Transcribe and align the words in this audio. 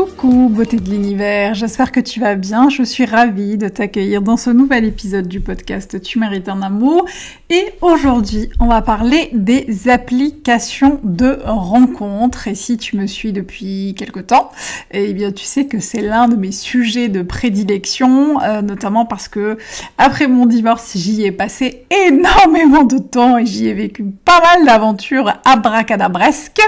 Coucou 0.00 0.48
beauté 0.48 0.78
de 0.78 0.88
l'univers, 0.88 1.52
j'espère 1.52 1.92
que 1.92 2.00
tu 2.00 2.20
vas 2.20 2.34
bien, 2.34 2.70
je 2.70 2.82
suis 2.82 3.04
ravie 3.04 3.58
de 3.58 3.68
t'accueillir 3.68 4.22
dans 4.22 4.38
ce 4.38 4.48
nouvel 4.48 4.86
épisode 4.86 5.28
du 5.28 5.40
podcast 5.40 6.00
Tu 6.00 6.18
mérites 6.18 6.48
un 6.48 6.62
amour. 6.62 7.04
Et 7.50 7.66
aujourd'hui 7.82 8.48
on 8.60 8.68
va 8.68 8.80
parler 8.80 9.28
des 9.34 9.90
applications 9.90 11.00
de 11.04 11.40
rencontres. 11.44 12.48
Et 12.48 12.54
si 12.54 12.78
tu 12.78 12.96
me 12.96 13.06
suis 13.06 13.34
depuis 13.34 13.94
quelque 13.94 14.20
temps, 14.20 14.50
eh 14.90 15.12
bien 15.12 15.32
tu 15.32 15.44
sais 15.44 15.66
que 15.66 15.80
c'est 15.80 16.00
l'un 16.00 16.28
de 16.28 16.36
mes 16.36 16.52
sujets 16.52 17.08
de 17.08 17.20
prédilection, 17.20 18.40
euh, 18.40 18.62
notamment 18.62 19.04
parce 19.04 19.28
que 19.28 19.58
après 19.98 20.28
mon 20.28 20.46
divorce 20.46 20.92
j'y 20.94 21.26
ai 21.26 21.32
passé 21.32 21.84
énormément 22.08 22.84
de 22.84 22.96
temps 22.96 23.36
et 23.36 23.44
j'y 23.44 23.68
ai 23.68 23.74
vécu 23.74 24.02
pas 24.24 24.40
mal 24.40 24.64
d'aventures 24.64 25.34
abracadabresques, 25.44 26.62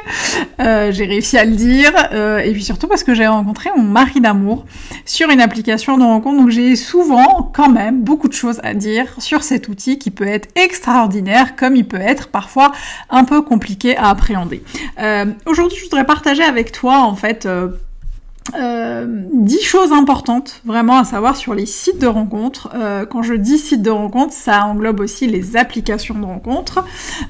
euh, 0.60 0.92
j'ai 0.92 1.06
réussi 1.06 1.38
à 1.38 1.46
le 1.46 1.52
dire 1.52 1.92
euh, 2.12 2.38
et 2.40 2.52
puis 2.52 2.62
surtout 2.62 2.88
parce 2.88 3.04
que 3.04 3.14
j'ai 3.14 3.21
rencontré 3.26 3.70
mon 3.76 3.82
mari 3.82 4.20
d'amour 4.20 4.64
sur 5.04 5.30
une 5.30 5.40
application 5.40 5.98
de 5.98 6.02
rencontre. 6.02 6.38
Donc 6.38 6.50
j'ai 6.50 6.76
souvent 6.76 7.50
quand 7.54 7.68
même 7.68 8.02
beaucoup 8.02 8.28
de 8.28 8.32
choses 8.32 8.60
à 8.62 8.74
dire 8.74 9.14
sur 9.18 9.42
cet 9.42 9.68
outil 9.68 9.98
qui 9.98 10.10
peut 10.10 10.26
être 10.26 10.48
extraordinaire 10.56 11.56
comme 11.56 11.76
il 11.76 11.86
peut 11.86 12.00
être 12.00 12.28
parfois 12.28 12.72
un 13.10 13.24
peu 13.24 13.42
compliqué 13.42 13.96
à 13.96 14.08
appréhender. 14.08 14.62
Euh, 14.98 15.26
aujourd'hui 15.46 15.78
je 15.78 15.84
voudrais 15.84 16.06
partager 16.06 16.42
avec 16.42 16.72
toi 16.72 16.98
en 17.00 17.14
fait 17.14 17.46
euh, 17.46 17.68
euh, 18.58 19.06
dix 19.32 19.62
choses 19.62 19.92
importantes 19.92 20.60
vraiment 20.64 20.98
à 20.98 21.04
savoir 21.04 21.36
sur 21.36 21.54
les 21.54 21.66
sites 21.66 22.00
de 22.00 22.06
rencontres. 22.06 22.68
Euh, 22.74 23.06
quand 23.06 23.22
je 23.22 23.34
dis 23.34 23.58
sites 23.58 23.82
de 23.82 23.90
rencontres, 23.90 24.32
ça 24.32 24.66
englobe 24.66 25.00
aussi 25.00 25.26
les 25.26 25.56
applications 25.56 26.14
de 26.14 26.24
rencontres. 26.24 26.84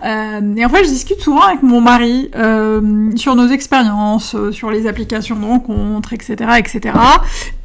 Euh, 0.05 0.57
et 0.57 0.65
en 0.65 0.69
fait, 0.69 0.85
je 0.85 0.89
discute 0.89 1.21
souvent 1.21 1.43
avec 1.43 1.63
mon 1.63 1.81
mari 1.81 2.31
euh, 2.35 3.11
sur 3.17 3.35
nos 3.37 3.49
expériences, 3.49 4.37
sur 4.51 4.71
les 4.71 4.87
applications 4.87 5.37
de 5.37 5.45
rencontres, 5.45 6.13
etc., 6.13 6.37
etc. 6.59 6.99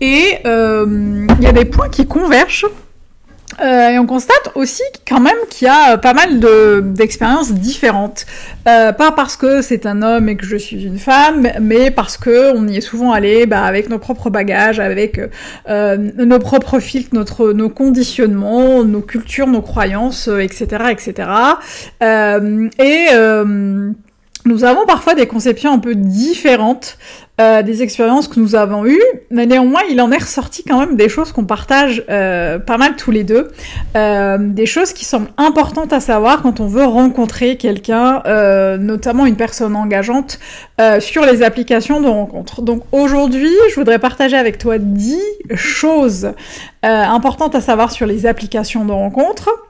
Et 0.01 0.39
il 0.45 1.41
y 1.41 1.47
a 1.47 1.53
des 1.53 1.65
points 1.65 1.89
qui 1.89 2.05
convergent 2.05 2.67
euh, 3.61 3.89
et 3.89 3.99
on 3.99 4.05
constate 4.05 4.51
aussi 4.55 4.83
quand 5.07 5.19
même 5.19 5.37
qu'il 5.49 5.67
y 5.67 5.69
a 5.69 5.93
euh, 5.93 5.97
pas 5.97 6.13
mal 6.13 6.39
d'expériences 6.93 7.53
différentes. 7.53 8.25
Euh, 8.67 8.91
pas 8.91 9.11
parce 9.11 9.35
que 9.35 9.61
c'est 9.61 9.85
un 9.85 10.01
homme 10.01 10.29
et 10.29 10.35
que 10.35 10.45
je 10.45 10.57
suis 10.57 10.83
une 10.83 10.99
femme, 10.99 11.47
mais 11.61 11.89
parce 11.89 12.17
que 12.17 12.55
on 12.55 12.67
y 12.67 12.77
est 12.77 12.81
souvent 12.81 13.11
allé 13.11 13.45
bah, 13.45 13.63
avec 13.63 13.89
nos 13.89 13.99
propres 13.99 14.29
bagages, 14.29 14.79
avec 14.79 15.19
euh, 15.69 15.97
nos 15.97 16.39
propres 16.39 16.79
filtres, 16.79 17.15
notre, 17.15 17.53
nos 17.53 17.69
conditionnements, 17.69 18.83
nos 18.83 19.01
cultures, 19.01 19.47
nos 19.47 19.61
croyances, 19.61 20.27
etc., 20.27 20.85
etc. 20.91 21.29
et 22.79 23.07
nous 24.47 24.63
avons 24.63 24.85
parfois 24.85 25.13
des 25.13 25.27
conceptions 25.27 25.73
un 25.73 25.79
peu 25.79 25.95
différentes 25.95 26.97
euh, 27.39 27.61
des 27.61 27.83
expériences 27.83 28.27
que 28.27 28.39
nous 28.39 28.55
avons 28.55 28.87
eues, 28.87 29.03
mais 29.29 29.45
néanmoins 29.45 29.81
il 29.91 30.01
en 30.01 30.11
est 30.11 30.17
ressorti 30.17 30.63
quand 30.63 30.79
même 30.79 30.95
des 30.95 31.07
choses 31.07 31.31
qu'on 31.31 31.45
partage 31.45 32.03
euh, 32.09 32.57
pas 32.57 32.79
mal 32.79 32.95
tous 32.95 33.11
les 33.11 33.23
deux, 33.23 33.49
euh, 33.95 34.37
des 34.39 34.65
choses 34.65 34.91
qui 34.91 35.05
semblent 35.05 35.29
importantes 35.37 35.93
à 35.93 35.99
savoir 35.99 36.41
quand 36.41 36.59
on 36.61 36.65
veut 36.65 36.83
rencontrer 36.83 37.55
quelqu'un, 37.57 38.23
notamment 38.79 39.27
une 39.27 39.35
personne 39.35 39.75
engageante 39.75 40.39
sur 40.99 41.25
les 41.25 41.43
applications 41.43 42.01
de 42.01 42.07
rencontre. 42.07 42.63
Donc 42.63 42.81
aujourd'hui 42.91 43.53
je 43.69 43.75
voudrais 43.75 43.99
partager 43.99 44.35
avec 44.35 44.57
toi 44.57 44.79
10 44.79 45.19
choses 45.53 46.31
importantes 46.81 47.53
à 47.53 47.61
savoir 47.61 47.91
sur 47.91 48.07
les 48.07 48.25
applications 48.25 48.83
de 48.83 48.91
rencontre. 48.91 49.66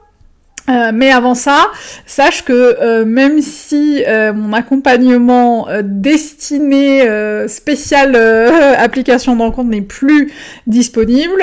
Euh, 0.68 0.90
mais 0.92 1.10
avant 1.10 1.34
ça, 1.34 1.70
sache 2.04 2.44
que 2.44 2.52
euh, 2.52 3.04
même 3.04 3.40
si 3.40 4.04
euh, 4.06 4.32
mon 4.32 4.52
accompagnement 4.52 5.68
destiné 5.82 7.06
spécial 7.48 8.16
application 8.78 9.36
de 9.36 9.42
rencontre 9.42 9.70
n'est 9.70 9.82
plus 9.82 10.32
disponible, 10.66 11.42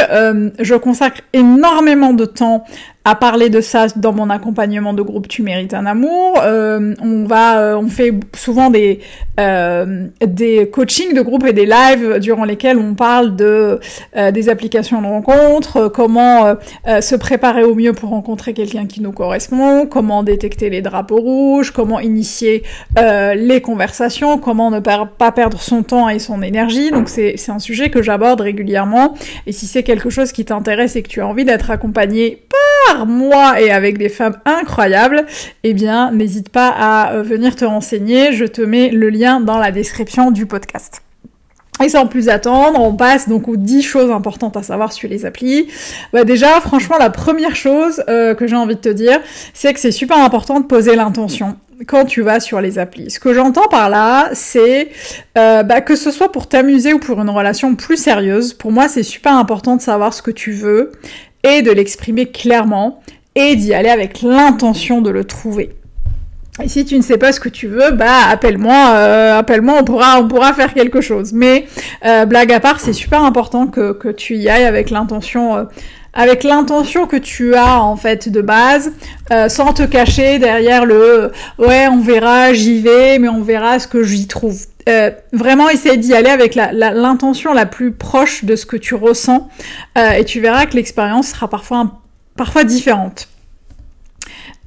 je 0.60 0.76
consacre 0.76 1.22
énormément 1.34 2.14
de 2.14 2.26
temps 2.26 2.66
à 3.06 3.14
parler 3.14 3.50
de 3.50 3.62
ça 3.62 3.86
dans 3.96 4.14
mon 4.14 4.32
accompagnement 4.32 4.94
de 4.94 5.04
groupe 5.04 5.28
Tu 5.28 5.44
mérites 5.44 5.76
un 5.76 5.86
amour. 5.86 6.40
Euh, 6.42 6.96
on 7.02 7.26
va, 7.26 7.60
euh, 7.60 7.78
on 7.78 7.88
fait 7.88 8.12
souvent 8.36 8.72
des 8.72 9.00
euh, 9.40 10.08
des 10.26 10.70
coachings 10.72 11.14
de 11.14 11.22
groupe 11.22 11.46
et 11.46 11.54
des 11.54 11.68
lives 11.68 12.20
durant 12.20 12.46
lesquels 12.46 12.80
on 12.80 12.96
parle 12.96 13.36
de 13.36 13.80
euh, 14.18 14.32
des 14.32 14.50
applications 14.50 15.02
de 15.02 15.08
rencontre, 15.08 15.88
comment 15.88 16.56
se 16.86 17.16
préparer 17.16 17.64
au 17.64 17.76
mieux 17.76 17.94
pour 17.94 18.10
rencontrer 18.10 18.54
quelqu'un 18.54 18.88
qui 18.88 19.02
nous 19.02 19.12
correspond, 19.12 19.86
comment 19.86 20.24
détecter 20.24 20.72
les 20.72 20.82
drapeaux 20.82 21.20
rouges, 21.20 21.72
comment 21.72 22.00
initier 22.00 22.64
les 22.98 23.62
conversations, 23.62 24.40
comment 24.40 24.72
ne 24.72 24.80
pas 24.80 25.32
perdre 25.32 25.62
son 25.62 25.84
temps 25.84 26.10
et 26.10 26.18
son 26.18 26.42
énergie. 26.42 26.90
Donc 26.90 27.10
c'est 27.10 27.36
c'est 27.38 27.52
un 27.52 27.60
sujet 27.60 27.92
que 27.92 28.02
j'aborde 28.02 28.42
régulièrement. 28.42 29.14
Et 29.46 29.52
si 29.52 29.68
c'est 29.68 29.84
quelque 29.84 30.10
chose 30.10 30.32
qui 30.32 30.46
t'intéresse 30.46 30.96
et 30.96 31.04
que 31.04 31.10
tu 31.10 31.22
as 31.22 31.28
envie 31.28 31.46
d'être 31.46 31.70
accompagné 31.70 32.42
par 32.88 32.95
moi 33.04 33.60
et 33.60 33.72
avec 33.72 33.98
des 33.98 34.08
femmes 34.08 34.38
incroyables, 34.46 35.26
eh 35.64 35.74
bien, 35.74 36.12
n'hésite 36.12 36.48
pas 36.48 36.70
à 36.70 37.14
euh, 37.14 37.24
venir 37.24 37.58
te 37.58 37.66
renseigner. 37.66 38.32
Je 38.32 38.46
te 38.46 38.62
mets 38.62 38.90
le 38.90 39.10
lien 39.10 39.42
dans 39.42 39.58
la 39.58 39.72
description 39.72 40.32
du 40.32 40.46
podcast. 40.46 41.02
Et 41.84 41.90
sans 41.90 42.08
plus 42.08 42.30
attendre, 42.30 42.80
on 42.80 42.96
passe 42.96 43.28
donc 43.28 43.50
aux 43.50 43.58
10 43.58 43.82
choses 43.82 44.12
importantes 44.12 44.56
à 44.56 44.64
savoir 44.64 44.94
sur 44.94 45.10
les 45.10 45.26
applis. 45.26 45.68
Bah 46.14 46.24
déjà, 46.24 46.62
franchement, 46.62 46.96
la 46.98 47.10
première 47.10 47.56
chose 47.56 48.02
euh, 48.08 48.34
que 48.34 48.48
j'ai 48.48 48.56
envie 48.56 48.76
de 48.76 48.80
te 48.80 48.90
dire, 48.90 49.20
c'est 49.54 49.74
que 49.74 49.80
c'est 49.82 49.92
super 49.92 50.18
important 50.20 50.62
de 50.62 50.66
poser 50.66 50.96
l'intention 50.96 51.58
quand 51.88 52.06
tu 52.06 52.22
vas 52.22 52.40
sur 52.40 52.62
les 52.62 52.80
applis. 52.80 53.12
Ce 53.12 53.20
que 53.20 53.34
j'entends 53.34 53.68
par 53.68 53.90
là, 53.90 54.30
c'est 54.32 54.90
euh, 55.38 55.64
bah, 55.64 55.82
que 55.82 55.98
ce 55.98 56.12
soit 56.12 56.32
pour 56.32 56.48
t'amuser 56.48 56.94
ou 56.94 57.00
pour 57.00 57.20
une 57.20 57.30
relation 57.30 57.76
plus 57.76 57.98
sérieuse, 57.98 58.54
pour 58.54 58.72
moi 58.72 58.88
c'est 58.88 59.04
super 59.04 59.34
important 59.34 59.76
de 59.76 59.82
savoir 59.82 60.14
ce 60.14 60.22
que 60.22 60.32
tu 60.32 60.54
veux 60.54 60.92
et 61.46 61.62
de 61.62 61.72
l'exprimer 61.72 62.26
clairement 62.26 63.02
et 63.36 63.56
d'y 63.56 63.74
aller 63.74 63.90
avec 63.90 64.22
l'intention 64.22 65.02
de 65.02 65.10
le 65.10 65.24
trouver. 65.24 65.76
Et 66.64 66.70
si 66.70 66.86
tu 66.86 66.96
ne 66.96 67.02
sais 67.02 67.18
pas 67.18 67.34
ce 67.34 67.42
que 67.42 67.50
tu 67.50 67.68
veux, 67.68 67.92
bah 67.92 68.30
appelle-moi, 68.30 68.92
euh, 68.94 69.38
appelle-moi, 69.38 69.76
on 69.82 69.84
pourra, 69.84 70.20
on 70.20 70.28
pourra 70.28 70.54
faire 70.54 70.74
quelque 70.74 71.02
chose. 71.02 71.34
Mais 71.34 71.68
euh, 72.06 72.26
blague 72.26 72.54
à 72.54 72.62
part, 72.62 72.80
c'est 72.80 72.94
super 72.94 73.24
important 73.24 73.68
que, 73.68 74.12
tu 74.12 74.38
y 74.38 74.48
ailles 74.48 74.64
avec 74.64 74.90
l'intention, 74.90 75.58
euh, 75.58 75.64
avec 76.14 76.44
l'intention 76.46 77.08
que 77.08 77.18
tu 77.18 77.56
as 77.56 77.82
en 77.82 77.98
fait 77.98 78.30
de 78.30 78.40
base, 78.40 78.94
sans 79.50 79.74
te 79.74 79.84
cacher 79.84 80.40
derrière 80.40 80.86
le 80.86 81.34
ouais 81.60 81.88
on 81.92 82.00
verra, 82.00 82.54
j'y 82.54 82.80
vais, 82.80 83.20
mais 83.20 83.28
on 83.28 83.42
verra 83.42 83.80
ce 83.80 83.88
que 83.88 84.02
j'y 84.02 84.26
trouve. 84.26 84.66
Euh, 84.88 85.10
vraiment 85.34 85.68
essaye 85.70 85.98
d'y 85.98 86.14
aller 86.14 86.30
avec 86.30 86.54
l'intention 86.54 87.54
la, 87.54 87.62
la, 87.62 87.66
plus 87.66 87.92
proche 87.92 88.46
de 88.46 88.56
ce 88.56 88.68
que 88.68 88.78
tu 88.78 88.94
ressens 88.94 89.50
euh, 89.98 90.12
et 90.12 90.26
tu 90.26 90.40
verras 90.42 90.68
que 90.68 90.76
l'expérience 90.76 91.30
sera 91.30 91.48
parfois, 91.48 92.04
parfois 92.38 92.64
différente. 92.64 93.28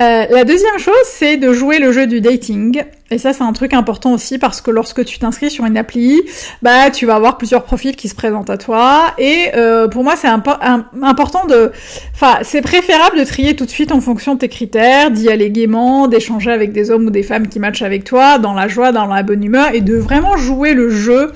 Euh, 0.01 0.27
la 0.31 0.45
deuxième 0.45 0.79
chose, 0.79 0.95
c'est 1.07 1.37
de 1.37 1.53
jouer 1.53 1.81
le 1.81 1.91
jeu 1.91 2.07
du 2.07 2.21
dating. 2.21 2.85
Et 3.11 3.19
ça, 3.19 3.33
c'est 3.33 3.43
un 3.43 3.53
truc 3.53 3.73
important 3.73 4.13
aussi 4.13 4.39
parce 4.39 4.61
que 4.61 4.71
lorsque 4.71 5.05
tu 5.05 5.19
t'inscris 5.19 5.51
sur 5.51 5.65
une 5.65 5.77
appli, 5.77 6.21
bah, 6.63 6.91
tu 6.91 7.07
vas 7.07 7.17
avoir 7.17 7.37
plusieurs 7.37 7.65
profils 7.65 7.97
qui 7.97 8.09
se 8.09 8.15
présentent 8.15 8.51
à 8.51 8.59
toi. 8.59 9.15
Et 9.19 9.49
euh, 9.57 9.89
pour 9.89 10.05
moi, 10.05 10.15
c'est 10.15 10.29
important 10.29 11.47
de, 11.47 11.73
enfin, 12.15 12.39
c'est 12.43 12.61
préférable 12.61 13.19
de 13.19 13.25
trier 13.25 13.57
tout 13.57 13.65
de 13.65 13.71
suite 13.71 13.91
en 13.91 14.01
fonction 14.01 14.35
de 14.35 14.41
tes 14.41 14.49
critères, 14.49 15.11
d'y 15.11 15.31
aller 15.31 15.51
gaiement, 15.51 16.07
d'échanger 16.07 16.53
avec 16.53 16.73
des 16.73 16.91
hommes 16.91 17.07
ou 17.07 17.11
des 17.11 17.23
femmes 17.25 17.49
qui 17.49 17.59
matchent 17.59 17.83
avec 17.83 18.05
toi, 18.05 18.39
dans 18.39 18.53
la 18.53 18.69
joie, 18.69 18.93
dans 18.93 19.07
la 19.07 19.23
bonne 19.23 19.43
humeur, 19.43 19.75
et 19.75 19.81
de 19.81 19.97
vraiment 19.97 20.37
jouer 20.37 20.75
le 20.75 20.91
jeu 20.91 21.33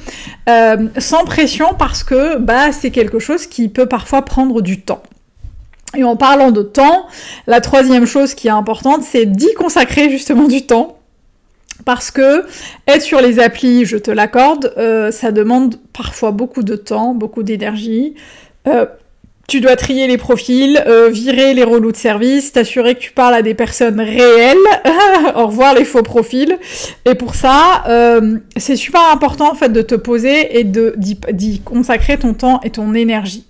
euh, 0.49 0.77
sans 0.99 1.25
pression 1.25 1.69
parce 1.77 2.05
que, 2.05 2.39
bah, 2.39 2.71
c'est 2.71 2.91
quelque 2.91 3.19
chose 3.19 3.47
qui 3.47 3.69
peut 3.69 3.87
parfois 3.87 4.23
prendre 4.23 4.61
du 4.61 4.81
temps. 4.83 5.03
Et 5.97 6.05
en 6.05 6.17
parlant 6.17 6.51
de 6.51 6.63
temps, 6.63 7.07
la 7.47 7.61
troisième 7.61 8.07
chose 8.07 8.35
qui 8.35 8.49
est 8.49 8.53
importante, 8.53 9.03
c'est 9.03 9.27
d'y 9.27 9.53
consacrer 9.55 10.11
justement 10.11 10.49
du 10.49 10.63
temps. 10.63 10.99
Parce 11.85 12.11
que 12.11 12.45
être 12.87 13.03
sur 13.03 13.21
les 13.21 13.41
applis, 13.41 13.85
je 13.85 13.97
te 13.97 14.11
l'accorde, 14.11 14.73
euh, 14.79 15.11
ça 15.11 15.33
demande 15.33 15.77
parfois 15.93 16.31
beaucoup 16.31 16.63
de 16.63 16.77
temps, 16.77 17.15
beaucoup 17.15 17.43
d'énergie. 17.43 18.15
Euh, 18.69 18.87
tu 19.49 19.61
dois 19.61 19.75
trier 19.75 20.07
les 20.07 20.17
profils, 20.17 20.83
euh, 20.87 21.09
virer 21.09 21.53
les 21.53 21.65
relous 21.65 21.91
de 21.91 21.97
service, 21.97 22.53
t'assurer 22.53 22.95
que 22.95 23.01
tu 23.01 23.13
parles 23.13 23.35
à 23.35 23.43
des 23.43 23.55
personnes 23.55 24.01
réelles, 24.01 24.57
au 25.35 25.49
revoir 25.49 25.75
les 25.75 25.85
faux 25.85 26.03
profils. 26.05 26.57
Et 27.05 27.17
pour 27.17 27.35
ça, 27.35 27.85
c'est 28.57 28.77
super 28.77 29.03
important 29.13 29.51
en 29.51 29.55
fait 29.55 29.71
de 29.71 29.83
te 29.83 29.97
poser 29.97 30.59
et 30.59 30.65
d'y 30.65 31.61
consacrer 31.61 32.17
ton 32.17 32.33
temps 32.33 32.61
et 32.63 32.71
ton 32.71 32.95
énergie. 32.95 33.45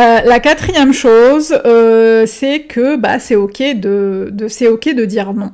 Euh, 0.00 0.20
la 0.24 0.40
quatrième 0.40 0.94
chose, 0.94 1.54
euh, 1.66 2.24
c'est 2.26 2.60
que 2.60 2.96
bah, 2.96 3.18
c'est 3.18 3.36
ok 3.36 3.58
de, 3.74 5.04
dire 5.04 5.34
non. 5.34 5.50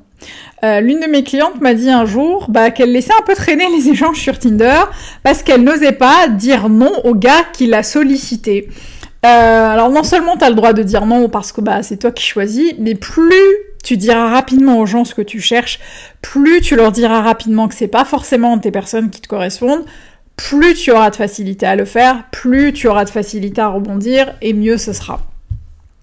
Euh, 0.63 0.81
l'une 0.81 1.01
de 1.01 1.07
mes 1.07 1.25
clientes 1.25 1.61
m'a 1.61 1.75
dit 1.75 1.91
un 1.91 2.05
jour 2.05 2.47
bah, 2.49 2.71
qu'elle 2.71 2.93
laissait 2.93 3.13
un 3.19 3.25
peu 3.25 3.35
traîner 3.35 3.67
les 3.77 3.89
échanges 3.89 4.21
sur 4.21 4.39
Tinder 4.39 4.85
parce 5.25 5.43
qu'elle 5.43 5.63
n'osait 5.63 5.93
pas 5.93 6.29
dire 6.29 6.69
non 6.69 6.93
au 7.05 7.15
gars 7.15 7.45
qui 7.53 7.67
l'a 7.67 7.83
sollicité. 7.83 8.69
alors 9.23 9.91
non 9.91 10.05
seulement 10.05 10.37
tu 10.37 10.45
as 10.45 10.51
le 10.51 10.55
droit 10.55 10.73
de 10.73 10.85
dire 10.85 11.07
non 11.07 11.29
parce 11.29 11.51
que 11.51 11.61
bah, 11.61 11.83
c'est 11.83 11.97
toi 11.97 12.13
qui 12.13 12.25
choisis, 12.25 12.75
mais 12.79 12.95
plus 12.95 13.35
tu 13.83 13.97
diras 13.97 14.31
rapidement 14.31 14.79
aux 14.79 14.87
gens 14.87 15.05
ce 15.05 15.15
que 15.15 15.23
tu 15.23 15.41
cherches, 15.41 15.81
plus 16.23 16.61
tu 16.61 16.77
leur 16.77 16.93
diras 16.93 17.21
rapidement 17.21 17.67
que 17.67 17.75
c'est 17.75 17.89
pas 17.89 18.05
forcément 18.05 18.57
tes 18.59 18.71
personnes 18.71 19.11
qui 19.11 19.21
te 19.21 19.29
correspondent, 19.29 19.85
plus 20.37 20.75
tu 20.75 20.93
auras 20.93 21.11
de 21.11 21.17
facilité 21.17 21.67
à 21.67 21.77
le 21.77 21.85
faire, 21.85 22.25
plus 22.31 22.73
tu 22.73 22.89
auras 22.89 23.05
de 23.05 23.11
facilité 23.11 23.61
à 23.61 23.69
rebondir, 23.69 24.35
et 24.43 24.53
mieux 24.53 24.79
ce 24.79 24.93
sera. 24.93 25.21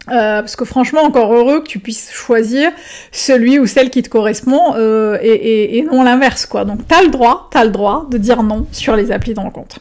Euh, 0.09 0.41
parce 0.41 0.57
que 0.57 0.65
franchement, 0.65 1.01
encore 1.01 1.33
heureux 1.33 1.61
que 1.61 1.67
tu 1.67 1.79
puisses 1.79 2.11
choisir 2.11 2.71
celui 3.13 3.57
ou 3.57 3.67
celle 3.67 3.89
qui 3.89 4.03
te 4.03 4.09
correspond 4.09 4.75
euh, 4.75 5.17
et, 5.21 5.81
non 5.89 6.03
l'inverse, 6.03 6.45
quoi. 6.45 6.65
Donc 6.65 6.85
t'as 6.87 7.01
le 7.03 7.07
droit, 7.07 7.47
t'as 7.51 7.63
le 7.63 7.69
droit 7.69 8.07
de 8.09 8.17
dire 8.17 8.43
non 8.43 8.67
sur 8.73 8.97
les 8.97 9.13
applis 9.13 9.33
de 9.33 9.39
rencontre. 9.39 9.79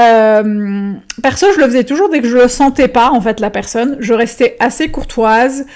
Euh, 0.00 0.92
perso, 1.20 1.46
je 1.52 1.58
le 1.58 1.64
faisais 1.64 1.82
toujours 1.82 2.08
dès 2.10 2.20
que 2.20 2.28
je 2.28 2.36
le 2.36 2.48
sentais 2.48 2.86
pas, 2.86 3.10
en 3.10 3.20
fait, 3.20 3.40
la 3.40 3.50
personne. 3.50 3.96
Je 3.98 4.14
restais 4.14 4.56
assez 4.60 4.88
courtoise, 4.88 5.66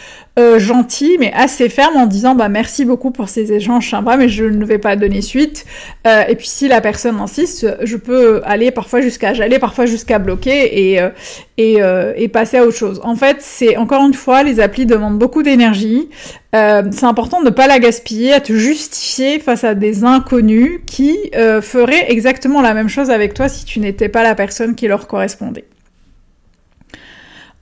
euh, 0.41 0.59
gentil 0.59 1.17
mais 1.21 1.33
assez 1.35 1.69
ferme 1.69 1.97
en 1.97 2.07
disant 2.07 2.35
bah 2.35 2.49
merci 2.49 2.85
beaucoup 2.85 3.11
pour 3.11 3.29
ces 3.29 3.53
échanges 3.53 3.91
sympas 3.91 4.17
mais 4.17 4.29
je 4.29 4.45
ne 4.45 4.65
vais 4.65 4.79
pas 4.79 4.97
donner 4.97 5.21
suite. 5.21 5.67
Euh, 6.07 6.25
et 6.29 6.35
puis 6.35 6.47
si 6.47 6.67
la 6.67 6.81
personne 6.81 7.21
insiste 7.21 7.67
je 7.83 7.97
peux 7.97 8.41
aller 8.45 8.71
parfois 8.71 9.03
jusqu'à 9.03 9.35
j'allais 9.35 9.59
parfois 9.59 9.87
jusqu'à 9.87 10.19
bloquer 10.19 10.93
et 10.93 11.01
euh, 11.01 11.11
et, 11.59 11.81
et, 12.17 12.29
passer 12.29 12.57
à 12.57 12.65
autre 12.65 12.77
chose. 12.77 13.03
En 13.05 13.17
fait 13.17 13.37
c'est 13.41 13.77
encore 13.77 14.03
une 14.07 14.15
fois 14.15 14.43
les 14.43 14.61
applis 14.61 14.87
demandent 14.87 15.19
beaucoup 15.19 15.43
d'énergie. 15.43 16.09
C'est 16.55 17.05
important 17.05 17.41
de 17.41 17.47
ne 17.47 17.51
pas 17.51 17.67
la 17.67 17.79
gaspiller 17.79 18.33
à 18.33 18.41
te 18.41 18.55
justifier 18.55 19.39
face 19.41 19.63
à 19.63 19.75
des 19.75 20.05
inconnus 20.05 20.81
qui 20.87 21.19
feraient 21.61 22.11
exactement 22.11 22.63
la 22.63 22.73
même 22.73 22.89
chose 22.89 23.11
avec 23.11 23.35
toi 23.35 23.51
si 23.51 23.67
tu 23.67 23.79
n'étais 23.79 24.09
pas 24.09 24.23
la 24.23 24.35
personne 24.35 24.75
qui 24.75 24.89
leur 24.89 25.07
correspondait 25.07 25.67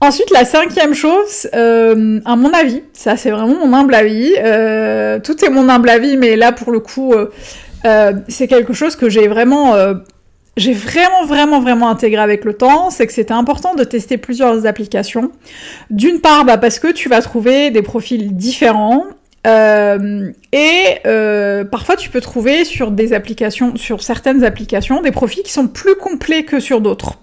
Ensuite, 0.01 0.31
la 0.31 0.45
cinquième 0.45 0.95
chose, 0.95 1.49
euh, 1.55 2.21
à 2.25 2.37
mon 2.37 2.53
avis, 2.53 2.85
ça 2.93 3.17
c'est 3.17 3.33
vraiment 3.33 3.67
mon 3.67 3.77
humble 3.77 3.95
avis, 3.95 4.33
euh, 4.39 5.19
tout 5.19 5.45
est 5.45 5.51
mon 5.51 5.69
humble 5.69 5.89
avis, 5.89 6.17
mais 6.17 6.37
là 6.37 6.53
pour 6.53 6.71
le 6.71 6.79
coup, 6.79 7.15
euh, 7.15 7.33
euh 7.85 8.13
c'est 8.29 8.47
quelque 8.47 8.73
chose 8.73 8.95
que 8.95 9.09
j'ai 9.09 9.27
vraiment, 9.27 9.75
euh, 9.75 9.95
j'ai 10.57 10.73
vraiment, 10.73 11.25
vraiment, 11.27 11.61
vraiment 11.61 11.89
intégré 11.89 12.23
avec 12.23 12.45
le 12.45 12.55
temps, 12.55 12.91
c'est 12.91 13.09
que 13.09 13.13
c'était 13.13 13.35
important 13.35 13.75
de 13.75 13.83
tester 13.83 14.19
plusieurs 14.19 14.67
applications. 14.67 15.33
D'une 15.91 16.21
part, 16.21 16.45
bah, 16.45 16.59
parce 16.59 16.79
que 16.79 16.93
tu 16.93 17.09
vas 17.09 17.21
trouver 17.21 17.71
des 17.71 17.83
profils 17.83 18.37
différents, 18.37 19.05
et 19.45 21.01
parfois 21.73 21.97
tu 21.97 22.11
peux 22.11 22.21
trouver 22.21 22.65
sur 22.65 22.93
des 22.93 23.13
applications, 23.15 23.75
sur 23.75 24.05
certaines 24.05 24.45
applications, 24.45 25.03
des 25.03 25.11
profils 25.11 25.43
qui 25.43 25.53
sont 25.53 25.67
plus 25.67 25.97
complets 25.97 26.45
que 26.45 26.61
sur 26.61 26.81
d'autres. 26.81 27.19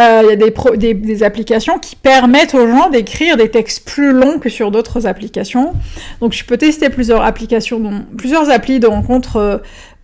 Euh, 0.00 0.22
il 0.22 0.28
y 0.28 0.32
a 0.32 0.76
des, 0.76 0.94
des, 0.94 1.22
applications 1.24 1.80
qui 1.80 1.96
permettent 1.96 2.54
aux 2.54 2.68
gens 2.68 2.88
d'écrire 2.88 3.36
des 3.36 3.50
textes 3.50 3.84
plus 3.84 4.12
longs 4.12 4.38
que 4.38 4.48
sur 4.48 4.70
d'autres 4.70 5.08
applications. 5.08 5.74
Donc 6.20 6.32
je 6.32 6.44
peux 6.44 6.56
tester 6.56 6.88
plusieurs 6.88 7.22
applications, 7.22 8.04
plusieurs 8.16 8.48
applis 8.48 8.78
de 8.78 8.86
rencontres 8.86 9.60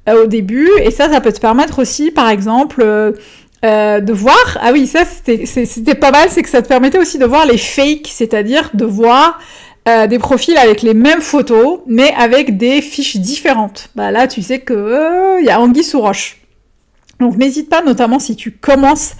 euh, 0.08 0.24
au 0.24 0.26
début, 0.26 0.68
et 0.82 0.90
ça, 0.90 1.08
ça 1.08 1.20
peut 1.20 1.32
te 1.32 1.40
permettre 1.40 1.80
aussi, 1.80 2.10
par 2.10 2.28
exemple, 2.28 2.82
euh, 2.82 4.00
de 4.00 4.12
voir. 4.12 4.58
Ah 4.60 4.72
oui, 4.72 4.88
ça 4.88 5.04
c'était 5.04 5.94
pas 5.94 6.10
mal, 6.10 6.28
c'est 6.28 6.42
que 6.42 6.50
ça 6.50 6.60
te 6.60 6.66
permettait 6.66 6.98
aussi 6.98 7.18
de 7.18 7.24
voir 7.24 7.46
les 7.46 7.56
fakes, 7.56 8.08
c'est-à-dire 8.08 8.70
de 8.74 8.84
voir 8.84 9.38
des 10.08 10.18
profils 10.18 10.56
avec 10.56 10.80
les 10.80 10.94
mêmes 10.94 11.20
photos, 11.20 11.80
mais 11.86 12.14
avec 12.18 12.56
des 12.56 12.80
fiches 12.80 13.16
différentes. 13.16 13.90
Bah 13.94 14.10
là, 14.10 14.26
tu 14.26 14.40
sais 14.40 14.60
que 14.60 15.40
il 15.40 15.44
y 15.44 15.50
a 15.50 15.60
anguille 15.60 15.84
sous 15.84 16.00
roche. 16.00 16.38
Donc 17.20 17.36
n'hésite 17.36 17.68
pas, 17.68 17.82
notamment 17.82 18.18
si 18.18 18.34
tu 18.34 18.50
commences 18.50 19.12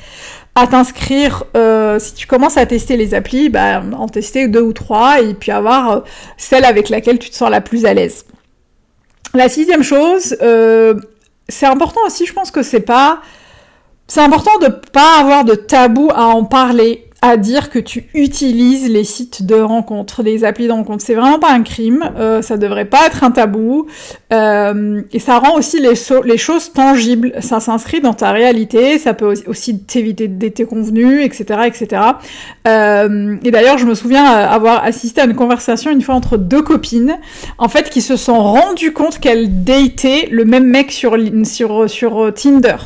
à 0.55 0.67
t'inscrire, 0.67 1.45
euh, 1.56 1.99
si 1.99 2.15
tu 2.15 2.27
commences 2.27 2.56
à 2.56 2.67
tester 2.67 2.97
les 2.97 3.15
applis, 3.15 3.49
bah, 3.49 3.83
en 3.97 4.06
tester 4.06 4.47
deux 4.47 4.61
ou 4.61 4.73
trois 4.73 5.21
et 5.21 5.35
puis 5.35 5.51
avoir 5.51 5.91
euh, 5.91 6.01
celle 6.37 6.65
avec 6.65 6.89
laquelle 6.91 7.19
tu 7.19 7.29
te 7.29 7.35
sens 7.35 7.51
la 7.51 7.61
plus 7.61 7.87
à 7.87 7.95
l'aise. 7.95 8.25
La 9.35 9.49
sixième 9.49 9.83
chose, 9.83 10.37
euh, 10.43 10.95
c'est 11.49 11.67
important 11.67 12.01
aussi, 12.06 12.25
je 12.25 12.33
pense 12.33 12.53
que 12.53 12.62
c'est 12.62 12.81
pas, 12.81 13.21
c'est 14.06 14.21
important 14.21 14.59
de 14.61 14.69
pas 14.69 15.19
avoir 15.19 15.45
de 15.45 15.56
tabou 15.56 16.11
à 16.15 16.27
en 16.27 16.45
parler 16.45 17.09
à 17.25 17.38
dire 17.38 17.71
que 17.71 17.79
tu 17.79 18.05
utilises 18.12 18.91
les 18.91 19.03
sites 19.03 19.47
de 19.47 19.55
rencontres, 19.55 20.23
les 20.23 20.44
applis 20.44 20.67
de 20.67 20.73
rencontres. 20.73 21.03
C'est 21.03 21.15
vraiment 21.15 21.38
pas 21.38 21.53
un 21.53 21.62
crime, 21.62 22.05
euh, 22.19 22.43
ça 22.43 22.59
devrait 22.59 22.85
pas 22.85 23.06
être 23.06 23.25
un 23.25 23.31
tabou, 23.31 23.87
euh, 24.31 25.00
et 25.11 25.19
ça 25.19 25.38
rend 25.38 25.57
aussi 25.57 25.81
les, 25.81 26.37
choses 26.37 26.73
tangibles. 26.75 27.33
Ça 27.40 27.61
s'inscrit 27.61 28.02
dans 28.02 28.12
ta 28.12 28.31
réalité, 28.31 28.99
ça 28.99 29.14
peut 29.14 29.33
aussi 29.47 29.78
t'éviter 29.78 30.28
des 30.28 30.52
convenus, 30.66 31.25
etc., 31.25 31.61
etc. 31.64 32.02
Euh, 32.69 33.37
et 33.43 33.50
d'ailleurs, 33.50 33.78
je 33.78 33.87
me 33.87 33.95
souviens 33.95 34.26
avoir 34.26 34.85
assisté 34.85 35.23
à 35.23 35.25
une 35.25 35.35
conversation 35.35 35.90
une 35.90 36.02
fois 36.02 36.16
entre 36.16 36.37
deux 36.37 36.61
copines, 36.61 37.16
en 37.57 37.71
fait, 37.71 37.88
qui 37.88 38.02
se 38.02 38.16
sont 38.16 38.43
rendues 38.43 38.93
compte 38.93 39.19
qu'elles 39.19 39.64
dataient 39.64 40.28
le 40.31 40.45
même 40.45 40.66
mec 40.66 40.93
sur 40.93 41.16
sur 41.45 41.88
sur 41.88 42.35
Tinder. 42.35 42.76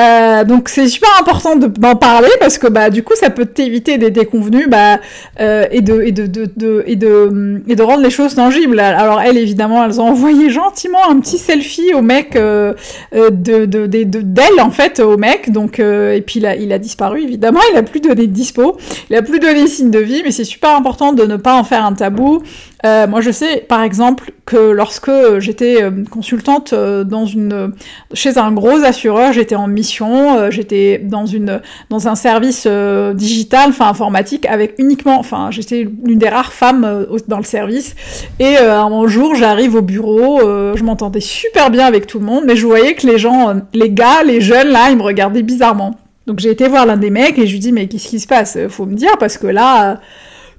Euh, 0.00 0.44
donc 0.44 0.70
c'est 0.70 0.88
super 0.88 1.10
important 1.20 1.56
d'en 1.56 1.94
parler 1.94 2.30
parce 2.40 2.56
que 2.56 2.66
bah 2.66 2.88
du 2.88 3.02
coup 3.02 3.14
ça 3.14 3.28
peut 3.28 3.44
t'éviter 3.44 3.98
des 3.98 4.10
déconvenus 4.10 4.66
et 4.66 5.80
de 5.82 6.10
de, 6.10 6.26
de, 6.26 6.50
de, 6.56 6.94
de 6.94 7.74
de 7.74 7.82
rendre 7.82 8.02
les 8.02 8.10
choses 8.10 8.34
tangibles. 8.34 8.80
Alors 8.80 9.20
elles 9.20 9.36
évidemment 9.36 9.84
elles 9.84 10.00
ont 10.00 10.08
envoyé 10.08 10.48
gentiment 10.48 11.10
un 11.10 11.20
petit 11.20 11.36
selfie 11.36 11.92
au 11.92 12.00
mec 12.00 12.34
euh, 12.36 12.72
euh 13.14 13.30
de 13.30 13.66
de 13.66 13.86
d'elle 13.86 14.60
en 14.60 14.70
fait 14.70 15.00
au 15.00 15.18
mec. 15.18 15.52
Donc 15.52 15.78
et 15.80 16.22
puis 16.26 16.40
il 16.40 16.46
a 16.46 16.56
il 16.56 16.72
a 16.72 16.78
disparu 16.78 17.22
évidemment. 17.22 17.60
Il 17.72 17.76
a 17.76 17.82
plus 17.82 18.00
donné 18.00 18.26
de 18.26 18.32
dispo. 18.32 18.78
Il 19.10 19.16
a 19.16 19.22
plus 19.22 19.38
donné 19.38 19.66
signe 19.66 19.90
de 19.90 19.98
vie 19.98 20.22
mais 20.24 20.30
c'est 20.30 20.44
super 20.44 20.70
important 20.70 21.12
de 21.12 21.24
ne 21.24 21.36
pas 21.36 21.54
en 21.54 21.64
faire 21.64 21.84
un 21.84 21.92
tabou 21.92 22.42
euh, 22.86 23.06
moi, 23.06 23.20
je 23.20 23.30
sais, 23.30 23.58
par 23.68 23.82
exemple, 23.82 24.32
que 24.46 24.56
lorsque 24.56 25.10
j'étais 25.38 25.82
euh, 25.82 25.90
consultante 26.10 26.72
euh, 26.72 27.04
dans 27.04 27.26
une, 27.26 27.72
chez 28.14 28.38
un 28.38 28.52
gros 28.52 28.82
assureur, 28.84 29.32
j'étais 29.32 29.54
en 29.54 29.68
mission, 29.68 30.50
j'étais 30.50 30.98
dans 30.98 31.26
une, 31.26 31.60
dans 31.90 32.08
un 32.08 32.14
service 32.14 32.66
digital, 33.14 33.70
enfin 33.70 33.88
informatique, 33.88 34.46
avec 34.46 34.74
uniquement, 34.78 35.18
enfin, 35.18 35.50
j'étais 35.50 35.86
l'une 36.04 36.18
des 36.18 36.28
rares 36.28 36.52
femmes 36.52 37.06
dans 37.28 37.38
le 37.38 37.44
service. 37.44 37.94
Et 38.38 38.56
un 38.56 39.06
jour, 39.06 39.34
j'arrive 39.34 39.74
au 39.74 39.82
bureau, 39.82 40.40
je 40.40 40.82
m'entendais 40.82 41.20
super 41.20 41.70
bien 41.70 41.86
avec 41.86 42.06
tout 42.06 42.18
le 42.18 42.24
monde, 42.24 42.44
mais 42.46 42.56
je 42.56 42.66
voyais 42.66 42.94
que 42.94 43.06
les 43.06 43.18
gens, 43.18 43.54
les 43.74 43.90
gars, 43.90 44.22
les 44.24 44.40
jeunes 44.40 44.68
là, 44.68 44.90
ils 44.90 44.96
me 44.96 45.02
regardaient 45.02 45.42
bizarrement. 45.42 45.96
Donc 46.26 46.38
j'ai 46.38 46.50
été 46.50 46.68
voir 46.68 46.86
l'un 46.86 46.96
des 46.96 47.10
mecs 47.10 47.38
et 47.38 47.46
je 47.46 47.52
lui 47.52 47.58
dis 47.58 47.72
mais 47.72 47.88
qu'est-ce 47.88 48.08
qui 48.08 48.20
se 48.20 48.26
passe? 48.26 48.56
Faut 48.68 48.86
me 48.86 48.94
dire 48.94 49.16
parce 49.18 49.36
que 49.36 49.46
là 49.46 50.00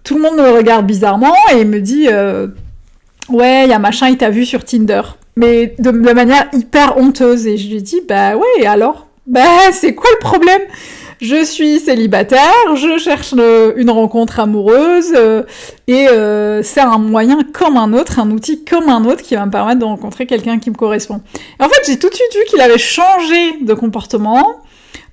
tout 0.03 0.15
le 0.15 0.21
monde 0.21 0.37
me 0.37 0.49
regarde 0.49 0.85
bizarrement 0.85 1.35
et 1.53 1.65
me 1.65 1.79
dit 1.79 2.07
euh, 2.09 2.47
ouais, 3.29 3.63
il 3.65 3.69
y 3.69 3.73
a 3.73 3.79
machin, 3.79 4.09
il 4.09 4.17
t'a 4.17 4.29
vu 4.29 4.45
sur 4.45 4.63
Tinder. 4.63 5.01
Mais 5.35 5.75
de, 5.79 5.91
manière 5.91 6.47
hyper 6.53 6.97
honteuse. 6.97 7.47
Et 7.47 7.57
je 7.57 7.69
lui 7.69 7.81
dis 7.81 8.01
bah 8.07 8.35
ouais, 8.35 8.65
alors? 8.65 9.07
Bah 9.27 9.71
c'est 9.71 9.93
quoi 9.93 10.09
le 10.11 10.19
problème? 10.19 10.61
Je 11.21 11.45
suis 11.45 11.79
célibataire, 11.79 12.75
je 12.75 12.97
cherche 12.97 13.33
une 13.33 13.91
rencontre 13.91 14.39
amoureuse 14.39 15.13
euh, 15.15 15.43
et 15.87 16.07
euh, 16.07 16.63
c'est 16.63 16.79
un 16.79 16.97
moyen 16.97 17.41
comme 17.53 17.77
un 17.77 17.93
autre, 17.93 18.17
un 18.17 18.31
outil 18.31 18.65
comme 18.65 18.89
un 18.89 19.05
autre 19.05 19.21
qui 19.21 19.35
va 19.35 19.45
me 19.45 19.51
permettre 19.51 19.77
de 19.77 19.85
rencontrer 19.85 20.25
quelqu'un 20.25 20.57
qui 20.57 20.71
me 20.71 20.75
correspond. 20.75 21.21
Et 21.59 21.63
en 21.63 21.69
fait, 21.69 21.79
j'ai 21.85 21.99
tout 21.99 22.09
de 22.09 22.15
suite 22.15 22.33
vu 22.33 22.43
qu'il 22.49 22.59
avait 22.59 22.79
changé 22.79 23.59
de 23.61 23.73
comportement 23.75 24.60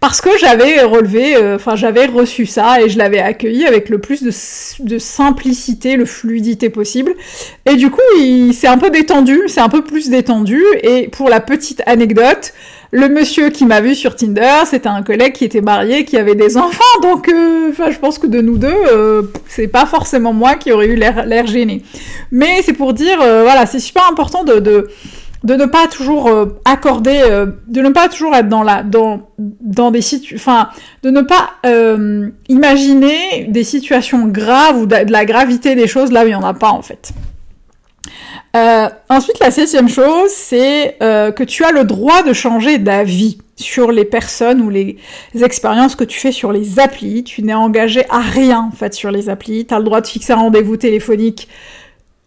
parce 0.00 0.20
que 0.20 0.30
j'avais 0.38 0.82
relevé, 0.82 1.34
euh, 1.34 1.56
enfin 1.56 1.74
j'avais 1.74 2.06
reçu 2.06 2.46
ça 2.46 2.80
et 2.80 2.88
je 2.88 2.98
l'avais 2.98 3.18
accueilli 3.18 3.66
avec 3.66 3.88
le 3.88 3.98
plus 3.98 4.22
de, 4.22 4.98
simplicité, 4.98 5.96
le 5.96 6.04
fluidité 6.04 6.70
possible. 6.70 7.14
Et 7.66 7.74
du 7.74 7.90
coup, 7.90 8.00
il 8.16 8.54
un 8.64 8.78
peu 8.78 8.90
détendu, 8.90 9.40
c'est 9.48 9.60
un 9.60 9.68
peu 9.68 9.82
plus 9.82 10.08
détendu. 10.08 10.62
Et 10.82 11.08
pour 11.08 11.28
la 11.28 11.40
petite 11.40 11.82
anecdote, 11.86 12.52
le 12.92 13.08
monsieur 13.08 13.50
qui 13.50 13.66
m'a 13.66 13.80
vu 13.80 13.94
sur 13.94 14.14
Tinder, 14.14 14.64
c'était 14.66 14.88
un 14.88 15.02
collègue 15.02 15.32
qui 15.32 15.44
était 15.44 15.60
marié, 15.60 16.04
qui 16.04 16.16
avait 16.16 16.36
des 16.36 16.56
enfants, 16.56 17.00
donc 17.02 17.28
euh, 17.28 17.72
je 17.90 17.98
pense 17.98 18.18
que 18.18 18.26
de 18.26 18.40
nous 18.40 18.56
deux, 18.56 18.68
euh, 18.92 19.22
c'est 19.48 19.68
pas 19.68 19.84
forcément 19.84 20.32
moi 20.32 20.54
qui 20.54 20.70
aurais 20.70 20.86
eu 20.86 20.94
l'air 20.94 21.46
gêné. 21.46 21.82
Mais 22.30 22.62
c'est 22.62 22.72
pour 22.72 22.94
dire, 22.94 23.18
voilà, 23.18 23.66
c'est 23.66 23.80
super 23.80 24.08
important 24.08 24.44
de, 24.44 24.60
de, 24.60 24.88
de 25.44 25.54
ne 25.54 25.66
pas 25.66 25.86
toujours 25.86 26.30
accorder, 26.64 27.22
de 27.68 27.80
ne 27.80 27.90
pas 27.90 28.08
toujours 28.08 28.34
être 28.34 28.48
dans 28.48 28.62
la, 28.62 28.82
dans, 28.82 29.28
dans 29.38 29.90
des 29.90 30.02
situations, 30.02 30.36
enfin, 30.36 30.68
de 31.02 31.10
ne 31.10 31.20
pas 31.22 31.52
imaginer 32.48 33.44
des 33.48 33.64
situations 33.64 34.26
graves 34.26 34.78
ou 34.78 34.86
de 34.86 35.12
la 35.12 35.24
gravité 35.24 35.74
des 35.74 35.86
choses 35.86 36.10
là 36.10 36.24
où 36.24 36.26
il 36.26 36.32
y 36.32 36.34
en 36.34 36.42
a 36.42 36.54
pas 36.54 36.70
en 36.70 36.82
fait. 36.82 37.12
Euh, 38.56 38.88
ensuite, 39.08 39.38
la 39.40 39.50
septième 39.50 39.88
chose, 39.88 40.30
c'est 40.30 40.96
euh, 41.02 41.32
que 41.32 41.44
tu 41.44 41.64
as 41.64 41.72
le 41.72 41.84
droit 41.84 42.22
de 42.22 42.32
changer 42.32 42.78
d'avis 42.78 43.38
sur 43.56 43.92
les 43.92 44.04
personnes 44.04 44.60
ou 44.62 44.70
les 44.70 44.96
expériences 45.34 45.94
que 45.94 46.04
tu 46.04 46.18
fais 46.18 46.32
sur 46.32 46.52
les 46.52 46.78
applis. 46.78 47.24
Tu 47.24 47.42
n'es 47.42 47.54
engagé 47.54 48.04
à 48.08 48.20
rien 48.20 48.70
en 48.72 48.76
fait 48.76 48.94
sur 48.94 49.10
les 49.10 49.28
applis. 49.28 49.66
Tu 49.66 49.74
as 49.74 49.78
le 49.78 49.84
droit 49.84 50.00
de 50.00 50.06
fixer 50.06 50.32
un 50.32 50.36
rendez-vous 50.36 50.76
téléphonique 50.76 51.48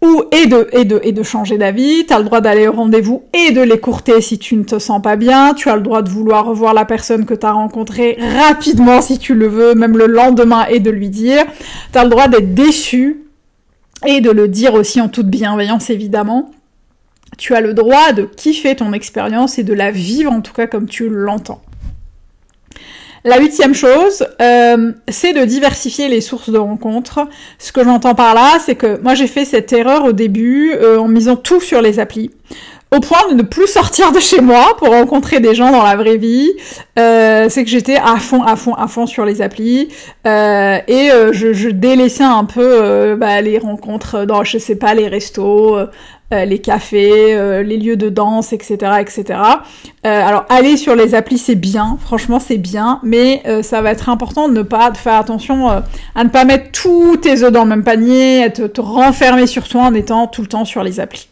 ou 0.02 0.24
et 0.32 0.48
de 0.48 0.68
et 0.72 0.86
de 0.86 1.00
et 1.04 1.12
de 1.12 1.24
changer 1.24 1.58
d'avis. 1.58 2.06
Tu 2.06 2.14
as 2.14 2.20
le 2.20 2.26
droit 2.26 2.42
d'aller 2.42 2.68
au 2.68 2.72
rendez-vous 2.72 3.24
et 3.34 3.52
de 3.52 3.62
l'écourter 3.62 4.20
si 4.22 4.40
tu 4.40 4.56
ne 4.56 4.64
te 4.64 4.80
sens 4.80 5.02
pas 5.02 5.16
bien. 5.16 5.54
Tu 5.54 5.70
as 5.70 5.76
le 5.76 5.82
droit 5.82 6.02
de 6.02 6.10
vouloir 6.10 6.46
revoir 6.46 6.74
la 6.74 6.86
personne 6.86 7.26
que 7.26 7.34
tu 7.34 7.46
as 7.46 7.52
rencontrée 7.52 8.18
rapidement 8.20 9.02
si 9.02 9.20
tu 9.20 9.36
le 9.36 9.48
veux, 9.48 9.76
même 9.76 9.98
le 9.98 10.08
lendemain 10.08 10.66
et 10.66 10.80
de 10.80 10.90
lui 10.90 11.10
dire. 11.10 11.46
Tu 11.92 12.00
as 12.00 12.04
le 12.04 12.10
droit 12.10 12.28
d'être 12.28 12.54
déçu 12.54 13.24
et 14.06 14.22
de 14.22 14.32
le 14.32 14.48
dire 14.48 14.74
aussi 14.74 15.00
en 15.00 15.10
toute 15.10 15.28
bienveillance 15.28 15.90
évidemment. 15.90 16.52
Tu 17.38 17.56
as 17.56 17.62
le 17.62 17.74
droit 17.74 18.12
de 18.12 18.24
kiffer 18.24 18.76
ton 18.76 18.94
expérience 18.94 19.60
et 19.60 19.64
de 19.64 19.74
la 19.74 19.92
vivre 19.92 20.32
en 20.32 20.42
tout 20.42 20.54
cas 20.54 20.68
comme 20.68 20.88
tu 20.88 21.10
l'entends. 21.10 21.62
La 23.24 23.40
huitième 23.40 23.76
chose, 23.76 24.26
euh, 24.42 24.94
c'est 25.08 25.34
de 25.34 25.46
diversifier 25.46 26.08
les 26.08 26.22
sources 26.22 26.50
de 26.50 26.58
rencontres. 26.58 27.20
Ce 27.60 27.72
que 27.72 27.84
j'entends 27.84 28.16
par 28.16 28.34
là, 28.34 28.58
c'est 28.66 28.76
que 28.76 29.00
moi 29.02 29.14
j'ai 29.14 29.28
fait 29.28 29.46
cette 29.46 29.72
erreur 29.74 30.06
au 30.06 30.12
début 30.12 30.74
euh, 30.74 30.98
en 30.98 31.08
misant 31.08 31.36
tout 31.36 31.62
sur 31.62 31.82
les 31.82 32.00
applis 32.00 32.32
au 32.94 33.00
point 33.00 33.30
de 33.30 33.36
ne 33.36 33.42
plus 33.42 33.68
sortir 33.68 34.12
de 34.12 34.20
chez 34.20 34.42
moi 34.42 34.76
pour 34.78 34.90
rencontrer 34.90 35.40
des 35.40 35.56
gens 35.56 35.72
dans 35.72 35.84
la 35.84 35.96
vraie 35.96 36.18
vie. 36.18 36.52
Euh, 37.00 37.48
c'est 37.50 37.64
que 37.64 37.70
j'étais 37.70 37.96
à 37.96 38.18
fond, 38.18 38.44
à 38.44 38.58
fond, 38.58 38.74
à 38.74 38.88
fond 38.88 39.08
sur 39.08 39.24
les 39.24 39.42
applis 39.42 39.88
euh, 40.28 40.78
et 40.88 41.10
je, 41.32 41.54
je, 41.54 41.70
délaissais 41.70 42.26
un 42.26 42.44
peu 42.44 42.62
euh, 42.62 43.16
bah, 43.16 43.40
les 43.40 43.60
rencontres 43.60 44.26
dans, 44.26 44.44
je 44.44 44.58
sais 44.58 44.76
pas, 44.76 44.94
les 44.94 45.08
restos, 45.08 45.78
euh, 46.34 46.46
les 46.46 46.60
cafés, 46.60 47.64
les 47.64 47.78
lieux 47.78 47.98
de 47.98 48.10
danse, 48.10 48.54
etc., 48.54 48.78
etc. 49.00 49.40
alors 50.04 50.46
aller 50.50 50.78
sur 50.78 50.96
les 50.96 51.16
applis 51.16 51.38
c'est 51.38 51.56
bien, 51.56 51.98
franchement 52.02 52.40
c'est 52.40 52.58
bien, 52.58 53.00
mais 53.04 53.44
ça 53.62 53.82
va 53.82 53.92
être 53.92 54.10
important 54.10 54.48
de 54.48 54.54
ne 54.54 54.64
pas 54.64 54.94
faire 54.94 55.16
attention 55.16 55.70
à 55.70 56.24
ne 56.24 56.30
pas 56.30 56.46
mettre 56.46 56.72
tous 56.72 57.18
tes 57.18 57.44
œufs 57.44 57.52
dans 57.52 57.64
le 57.64 57.70
même 57.70 57.84
panier, 57.84 58.44
à 58.44 58.50
te, 58.50 58.82
renfermer 58.82 59.48
sur 59.48 59.68
toi 59.68 59.84
en 59.84 59.94
étant 59.94 60.28
tout 60.28 60.42
le 60.42 60.48
temps 60.48 60.66
sur 60.66 60.84
les 60.84 61.00
applis. 61.00 61.28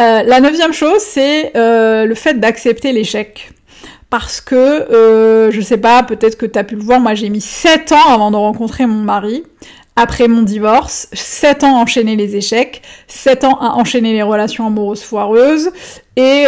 Euh, 0.00 0.22
la 0.22 0.40
neuvième 0.40 0.72
chose, 0.72 1.00
c'est 1.00 1.56
euh, 1.56 2.06
le 2.06 2.14
fait 2.14 2.34
d'accepter 2.34 2.92
l'échec. 2.92 3.52
Parce 4.10 4.40
que, 4.40 4.54
euh, 4.54 5.50
je 5.50 5.60
sais 5.60 5.78
pas, 5.78 6.02
peut-être 6.02 6.36
que 6.36 6.44
tu 6.44 6.58
as 6.58 6.64
pu 6.64 6.74
le 6.76 6.82
voir, 6.82 7.00
moi 7.00 7.14
j'ai 7.14 7.30
mis 7.30 7.40
7 7.40 7.92
ans 7.92 8.08
avant 8.08 8.30
de 8.30 8.36
rencontrer 8.36 8.86
mon 8.86 9.02
mari. 9.02 9.44
Après 9.94 10.26
mon 10.26 10.42
divorce, 10.42 11.08
7 11.12 11.64
ans 11.64 11.76
à 11.76 11.80
enchaîner 11.80 12.16
les 12.16 12.34
échecs, 12.34 12.80
7 13.08 13.44
ans 13.44 13.58
à 13.60 13.74
enchaîner 13.74 14.14
les 14.14 14.22
relations 14.22 14.66
amoureuses 14.66 15.02
foireuses. 15.02 15.70
Et 16.16 16.44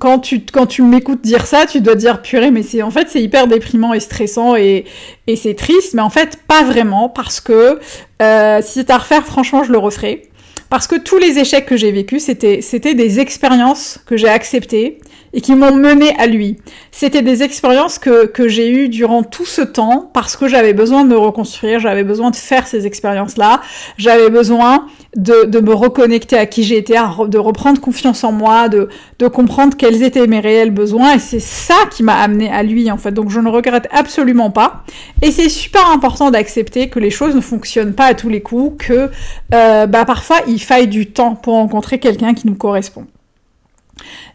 quand 0.00 0.18
tu, 0.18 0.40
quand 0.52 0.66
tu 0.66 0.82
m'écoutes 0.82 1.20
dire 1.22 1.46
ça, 1.46 1.66
tu 1.66 1.80
dois 1.80 1.94
dire 1.94 2.22
purée, 2.22 2.50
mais 2.50 2.62
c'est 2.62 2.82
en 2.82 2.90
fait 2.90 3.08
c'est 3.10 3.22
hyper 3.22 3.46
déprimant 3.46 3.92
et 3.92 4.00
stressant 4.00 4.56
et, 4.56 4.84
et 5.26 5.36
c'est 5.36 5.54
triste, 5.54 5.94
mais 5.94 6.02
en 6.02 6.10
fait 6.10 6.38
pas 6.46 6.62
vraiment 6.62 7.08
parce 7.08 7.40
que 7.40 7.78
si 7.80 8.72
c'est 8.72 8.90
à 8.90 8.98
refaire, 8.98 9.24
franchement 9.26 9.62
je 9.64 9.72
le 9.72 9.78
referai. 9.78 10.28
Parce 10.70 10.86
que 10.86 10.96
tous 10.96 11.18
les 11.18 11.38
échecs 11.38 11.66
que 11.66 11.76
j'ai 11.76 11.92
vécus, 11.92 12.24
c'était, 12.24 12.60
c'était 12.60 12.94
des 12.94 13.20
expériences 13.20 13.98
que 14.06 14.16
j'ai 14.16 14.28
acceptées 14.28 14.98
et 15.32 15.40
qui 15.40 15.54
m'ont 15.54 15.74
mené 15.74 16.14
à 16.18 16.26
lui. 16.26 16.56
C'était 16.90 17.22
des 17.22 17.42
expériences 17.42 17.98
que, 17.98 18.26
que 18.26 18.48
j'ai 18.48 18.70
eues 18.70 18.88
durant 18.88 19.22
tout 19.22 19.44
ce 19.44 19.60
temps 19.60 20.10
parce 20.14 20.36
que 20.36 20.48
j'avais 20.48 20.72
besoin 20.72 21.04
de 21.04 21.10
me 21.10 21.18
reconstruire, 21.18 21.80
j'avais 21.80 22.04
besoin 22.04 22.30
de 22.30 22.36
faire 22.36 22.66
ces 22.66 22.86
expériences-là, 22.86 23.60
j'avais 23.98 24.30
besoin 24.30 24.86
de, 25.16 25.44
de 25.44 25.60
me 25.60 25.74
reconnecter 25.74 26.36
à 26.36 26.46
qui 26.46 26.62
j'étais, 26.62 26.96
de 27.28 27.38
reprendre 27.38 27.80
confiance 27.80 28.24
en 28.24 28.32
moi, 28.32 28.68
de, 28.68 28.88
de 29.18 29.28
comprendre 29.28 29.76
quels 29.76 30.02
étaient 30.02 30.26
mes 30.26 30.40
réels 30.40 30.70
besoins 30.70 31.14
et 31.14 31.18
c'est 31.18 31.40
ça 31.40 31.76
qui 31.90 32.02
m'a 32.02 32.16
amené 32.16 32.50
à 32.50 32.62
lui 32.62 32.90
en 32.90 32.96
fait. 32.96 33.12
Donc 33.12 33.30
je 33.30 33.40
ne 33.40 33.48
regrette 33.48 33.88
absolument 33.92 34.50
pas 34.50 34.84
et 35.22 35.30
c'est 35.30 35.48
super 35.48 35.90
important 35.90 36.30
d'accepter 36.30 36.88
que 36.88 36.98
les 36.98 37.10
choses 37.10 37.34
ne 37.34 37.40
fonctionnent 37.40 37.94
pas 37.94 38.06
à 38.06 38.14
tous 38.14 38.28
les 38.28 38.40
coups, 38.40 38.86
que 38.86 39.10
euh, 39.54 39.86
bah 39.86 40.04
parfois 40.04 40.38
il 40.46 40.57
faille 40.58 40.88
du 40.88 41.10
temps 41.10 41.34
pour 41.34 41.54
rencontrer 41.54 41.98
quelqu'un 41.98 42.34
qui 42.34 42.46
nous 42.46 42.54
correspond. 42.54 43.06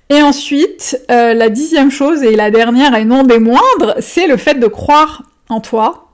Et 0.09 0.21
ensuite, 0.21 0.99
euh, 1.09 1.33
la 1.33 1.49
dixième 1.49 1.89
chose, 1.89 2.23
et 2.23 2.35
la 2.35 2.51
dernière 2.51 2.95
et 2.95 3.05
non 3.05 3.23
des 3.23 3.39
moindres, 3.39 3.95
c'est 3.99 4.27
le 4.27 4.37
fait 4.37 4.55
de 4.55 4.67
croire 4.67 5.23
en 5.49 5.59
toi 5.59 6.11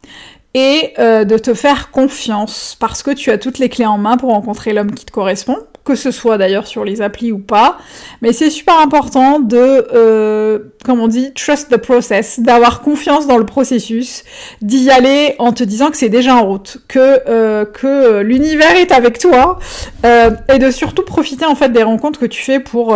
et 0.53 0.93
euh, 0.99 1.25
de 1.25 1.37
te 1.37 1.53
faire 1.53 1.91
confiance 1.91 2.75
parce 2.79 3.03
que 3.03 3.11
tu 3.11 3.31
as 3.31 3.37
toutes 3.37 3.59
les 3.59 3.69
clés 3.69 3.85
en 3.85 3.97
main 3.97 4.17
pour 4.17 4.29
rencontrer 4.29 4.73
l'homme 4.73 4.91
qui 4.91 5.05
te 5.05 5.11
correspond, 5.11 5.57
que 5.89 5.95
ce 5.95 6.11
soit 6.11 6.37
d'ailleurs 6.37 6.67
sur 6.67 6.85
les 6.85 7.01
applis 7.01 7.31
ou 7.31 7.39
pas. 7.39 7.79
Mais 8.21 8.31
c'est 8.31 8.51
super 8.51 8.79
important 8.79 9.39
de, 9.39 9.57
euh, 9.57 10.59
comme 10.85 10.99
on 10.99 11.07
dit, 11.07 11.33
trust 11.33 11.71
the 11.71 11.77
process, 11.77 12.39
d'avoir 12.39 12.81
confiance 12.81 13.25
dans 13.25 13.37
le 13.37 13.45
processus, 13.45 14.23
d'y 14.61 14.91
aller 14.91 15.33
en 15.39 15.51
te 15.51 15.63
disant 15.63 15.89
que 15.89 15.97
c'est 15.97 16.09
déjà 16.09 16.35
en 16.35 16.45
route, 16.45 16.77
que 16.87 17.21
euh, 17.27 17.65
que 17.65 18.21
l'univers 18.21 18.75
est 18.75 18.91
avec 18.91 19.17
toi 19.17 19.57
euh, 20.05 20.29
et 20.53 20.59
de 20.59 20.69
surtout 20.69 21.03
profiter 21.03 21.45
en 21.45 21.55
fait 21.55 21.69
des 21.69 21.83
rencontres 21.83 22.19
que 22.19 22.27
tu 22.27 22.43
fais 22.43 22.59
pour 22.59 22.95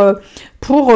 pour 0.59 0.93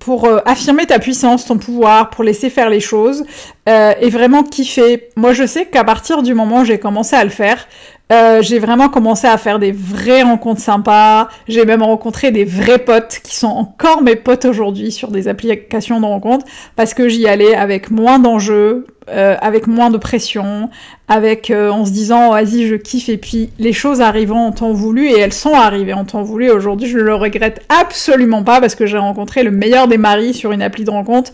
pour 0.00 0.28
affirmer 0.46 0.86
ta 0.86 0.98
puissance, 0.98 1.46
ton 1.46 1.58
pouvoir, 1.58 2.10
pour 2.10 2.24
laisser 2.24 2.50
faire 2.50 2.70
les 2.70 2.80
choses 2.80 3.24
et 3.66 4.10
vraiment 4.10 4.42
kiffer. 4.42 5.08
Moi, 5.16 5.32
je 5.32 5.46
sais 5.46 5.66
qu'à 5.66 5.84
partir 5.84 6.22
du 6.22 6.34
moment 6.34 6.60
où 6.60 6.64
j'ai 6.64 6.78
commencé 6.78 7.16
à 7.16 7.24
le 7.24 7.30
faire, 7.30 7.66
euh, 8.10 8.42
j'ai 8.42 8.58
vraiment 8.58 8.88
commencé 8.88 9.28
à 9.28 9.38
faire 9.38 9.60
des 9.60 9.70
vraies 9.70 10.22
rencontres 10.22 10.60
sympas. 10.60 11.28
J'ai 11.46 11.64
même 11.64 11.82
rencontré 11.82 12.32
des 12.32 12.44
vrais 12.44 12.78
potes 12.78 13.20
qui 13.22 13.36
sont 13.36 13.46
encore 13.46 14.02
mes 14.02 14.16
potes 14.16 14.44
aujourd'hui 14.44 14.90
sur 14.90 15.12
des 15.12 15.28
applications 15.28 16.00
de 16.00 16.06
rencontres 16.06 16.44
parce 16.74 16.92
que 16.92 17.08
j'y 17.08 17.28
allais 17.28 17.54
avec 17.54 17.92
moins 17.92 18.18
d'enjeux, 18.18 18.86
euh, 19.10 19.36
avec 19.40 19.68
moins 19.68 19.90
de 19.90 19.96
pression, 19.96 20.70
avec 21.06 21.52
euh, 21.52 21.70
en 21.70 21.84
se 21.84 21.92
disant 21.92 22.30
vas-y 22.30 22.66
je 22.66 22.74
kiffe 22.74 23.08
et 23.08 23.16
puis 23.16 23.50
les 23.60 23.72
choses 23.72 24.00
arriveront 24.00 24.46
en 24.46 24.52
temps 24.52 24.72
voulu 24.72 25.08
et 25.08 25.18
elles 25.20 25.32
sont 25.32 25.54
arrivées 25.54 25.94
en 25.94 26.04
temps 26.04 26.22
voulu. 26.22 26.50
Aujourd'hui 26.50 26.88
je 26.88 26.98
ne 26.98 27.04
le 27.04 27.14
regrette 27.14 27.62
absolument 27.68 28.42
pas 28.42 28.60
parce 28.60 28.74
que 28.74 28.86
j'ai 28.86 28.98
rencontré 28.98 29.44
le 29.44 29.52
meilleur 29.52 29.86
des 29.86 29.98
maris 29.98 30.34
sur 30.34 30.50
une 30.50 30.62
appli 30.62 30.82
de 30.82 30.90
rencontre 30.90 31.30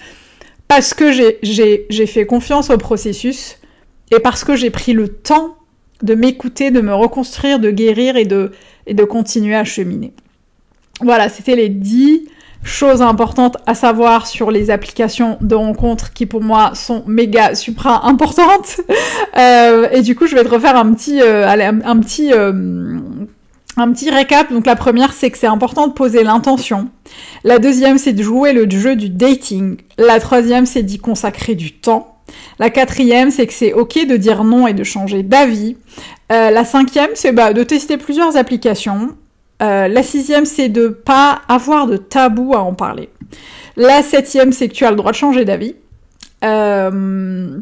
parce 0.68 0.92
que 0.92 1.10
j'ai 1.10 2.06
fait 2.06 2.26
confiance 2.26 2.68
au 2.68 2.76
processus 2.76 3.56
et 4.14 4.20
parce 4.20 4.44
que 4.44 4.56
j'ai 4.56 4.70
pris 4.70 4.92
le 4.92 5.08
temps 5.08 5.55
de 6.02 6.14
m'écouter, 6.14 6.70
de 6.70 6.80
me 6.80 6.94
reconstruire, 6.94 7.58
de 7.58 7.70
guérir 7.70 8.16
et 8.16 8.24
de, 8.24 8.52
et 8.86 8.94
de 8.94 9.04
continuer 9.04 9.54
à 9.54 9.64
cheminer. 9.64 10.12
Voilà, 11.00 11.28
c'était 11.28 11.56
les 11.56 11.68
10 11.68 12.28
choses 12.66 13.00
importantes 13.00 13.56
à 13.66 13.74
savoir 13.74 14.26
sur 14.26 14.50
les 14.50 14.70
applications 14.70 15.38
de 15.40 15.54
rencontres 15.54 16.12
qui 16.12 16.26
pour 16.26 16.42
moi 16.42 16.72
sont 16.74 17.04
méga 17.06 17.54
supra 17.54 18.06
importantes. 18.06 18.80
Euh, 19.36 19.90
et 19.92 20.00
du 20.00 20.16
coup, 20.16 20.26
je 20.26 20.34
vais 20.34 20.42
te 20.42 20.48
refaire 20.48 20.76
un 20.76 20.94
petit, 20.94 21.20
euh, 21.20 21.46
un, 21.46 22.00
petit, 22.00 22.32
euh, 22.32 22.98
un 23.76 23.92
petit 23.92 24.08
récap. 24.08 24.50
Donc 24.50 24.64
la 24.64 24.76
première, 24.76 25.12
c'est 25.12 25.30
que 25.30 25.36
c'est 25.36 25.46
important 25.46 25.88
de 25.88 25.92
poser 25.92 26.24
l'intention. 26.24 26.88
La 27.44 27.58
deuxième, 27.58 27.98
c'est 27.98 28.14
de 28.14 28.22
jouer 28.22 28.54
le 28.54 28.66
jeu 28.70 28.96
du 28.96 29.10
dating. 29.10 29.76
La 29.98 30.20
troisième, 30.20 30.64
c'est 30.64 30.82
d'y 30.82 30.98
consacrer 30.98 31.54
du 31.54 31.72
temps. 31.72 32.15
La 32.58 32.70
quatrième, 32.70 33.30
c'est 33.30 33.46
que 33.46 33.52
c'est 33.52 33.72
ok 33.72 34.06
de 34.06 34.16
dire 34.16 34.44
non 34.44 34.66
et 34.66 34.74
de 34.74 34.84
changer 34.84 35.22
d'avis. 35.22 35.76
Euh, 36.32 36.50
la 36.50 36.64
cinquième, 36.64 37.10
c'est 37.14 37.32
bah, 37.32 37.52
de 37.52 37.62
tester 37.62 37.96
plusieurs 37.96 38.36
applications. 38.36 39.16
Euh, 39.62 39.88
la 39.88 40.02
sixième, 40.02 40.44
c'est 40.44 40.68
de 40.68 40.88
pas 40.88 41.40
avoir 41.48 41.86
de 41.86 41.96
tabou 41.96 42.54
à 42.54 42.60
en 42.60 42.74
parler. 42.74 43.08
La 43.76 44.02
septième, 44.02 44.52
c'est 44.52 44.68
que 44.68 44.74
tu 44.74 44.84
as 44.84 44.90
le 44.90 44.96
droit 44.96 45.12
de 45.12 45.16
changer 45.16 45.44
d'avis. 45.44 45.76
Euh, 46.44 47.58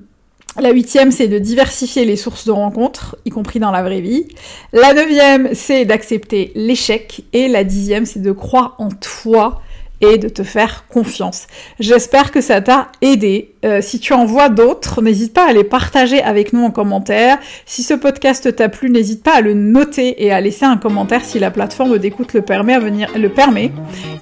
la 0.61 0.71
huitième, 0.71 1.11
c'est 1.11 1.27
de 1.27 1.39
diversifier 1.39 2.05
les 2.05 2.17
sources 2.17 2.47
de 2.47 2.53
rencontres, 2.53 3.17
y 3.25 3.31
compris 3.31 3.59
dans 3.59 3.73
la 3.73 3.83
vraie 3.83 4.01
vie. 4.01 4.29
La 4.73 4.95
neuvième, 4.95 5.51
c'est 5.53 5.85
d'accepter 5.85 6.53
l'échec. 6.55 7.25
Et 7.33 7.49
la 7.49 7.65
dixième, 7.65 8.07
c'est 8.07 8.23
de 8.23 8.33
croire 8.33 8.77
en 8.79 8.89
toi 8.91 9.61
et 10.01 10.19
de 10.19 10.29
te 10.29 10.43
faire 10.43 10.85
confiance. 10.89 11.47
J'espère 11.81 12.31
que 12.31 12.41
ça 12.41 12.61
t'a 12.61 12.89
aidé. 13.01 13.53
Euh, 13.65 13.81
si 13.81 14.01
tu 14.01 14.13
en 14.13 14.25
vois 14.25 14.49
d'autres, 14.49 15.01
n'hésite 15.03 15.33
pas 15.33 15.49
à 15.49 15.53
les 15.53 15.65
partager 15.65 16.23
avec 16.23 16.53
nous 16.53 16.63
en 16.65 16.71
commentaire. 16.71 17.39
Si 17.65 17.83
ce 17.83 17.95
podcast 17.95 18.55
t'a 18.55 18.69
plu, 18.69 18.91
n'hésite 18.91 19.23
pas 19.23 19.37
à 19.37 19.41
le 19.41 19.55
noter 19.55 20.25
et 20.25 20.33
à 20.33 20.41
laisser 20.41 20.65
un 20.65 20.77
commentaire 20.77 21.25
si 21.25 21.39
la 21.39 21.51
plateforme 21.51 21.99
d'écoute 21.99 22.35
le 22.35 22.43
permet, 22.43 22.75
à 22.75 22.81
venir, 22.81 23.09
le 23.17 23.29
permet. 23.29 23.73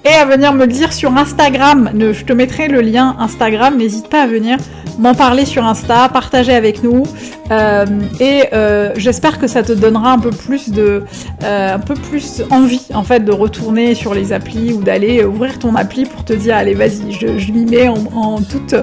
Et 0.05 0.13
à 0.13 0.25
venir 0.25 0.53
me 0.53 0.67
dire 0.67 0.93
sur 0.93 1.15
Instagram. 1.15 1.91
Je 1.93 2.23
te 2.23 2.33
mettrai 2.33 2.67
le 2.67 2.81
lien 2.81 3.15
Instagram. 3.19 3.77
N'hésite 3.77 4.09
pas 4.09 4.23
à 4.23 4.27
venir 4.27 4.57
m'en 4.99 5.13
parler 5.13 5.45
sur 5.45 5.65
Insta, 5.65 6.09
partager 6.09 6.53
avec 6.53 6.83
nous. 6.83 7.03
Euh, 7.51 7.85
et 8.19 8.43
euh, 8.53 8.91
j'espère 8.95 9.39
que 9.39 9.47
ça 9.47 9.63
te 9.63 9.73
donnera 9.73 10.11
un 10.11 10.19
peu 10.19 10.29
plus 10.29 10.69
de, 10.69 11.03
un 11.43 11.79
peu 11.79 11.93
plus 11.93 12.41
envie 12.49 12.87
en 12.93 13.03
fait 13.03 13.19
de 13.21 13.31
retourner 13.31 13.95
sur 13.95 14.13
les 14.13 14.31
applis 14.31 14.73
ou 14.73 14.81
d'aller 14.81 15.23
ouvrir 15.23 15.59
ton 15.59 15.75
appli 15.75 16.05
pour 16.05 16.23
te 16.23 16.33
dire 16.33 16.55
allez 16.55 16.73
vas-y, 16.73 17.11
je, 17.11 17.37
je 17.37 17.51
m'y 17.51 17.65
mets 17.65 17.89
en 17.89 18.41
toute 18.41 18.75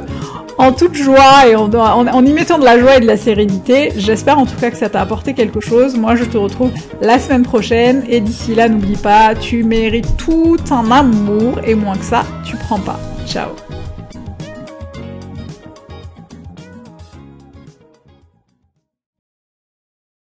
en 0.60 0.72
toute 0.72 0.94
joie 0.94 1.48
et 1.48 1.56
en, 1.56 1.72
en, 1.72 2.24
y 2.26 2.32
mettant 2.34 2.58
de 2.58 2.64
la 2.64 2.78
joie 2.78 2.96
et 2.96 3.00
de 3.00 3.06
la 3.06 3.16
sérénité. 3.16 3.92
J'espère 3.96 4.38
en 4.38 4.44
tout 4.44 4.56
cas 4.60 4.70
que 4.70 4.76
ça 4.76 4.90
t'a 4.90 5.00
apporté 5.00 5.32
quelque 5.32 5.60
chose. 5.60 5.96
Moi, 5.96 6.16
je 6.16 6.24
te 6.24 6.36
retrouve 6.36 6.70
la 7.00 7.18
semaine 7.18 7.44
prochaine 7.44 8.04
et 8.06 8.20
d'ici 8.20 8.54
là, 8.54 8.68
n'oublie 8.68 8.96
pas, 8.96 9.34
tu 9.34 9.64
mérites 9.64 10.18
tout 10.18 10.58
un 10.70 10.90
amour 10.90 11.60
et 11.64 11.74
moins 11.74 11.96
que 11.96 12.04
ça, 12.04 12.24
tu 12.44 12.56
prends 12.56 12.78
pas. 12.78 13.00
Ciao 13.26 13.48